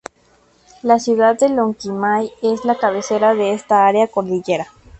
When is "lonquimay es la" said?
1.49-2.73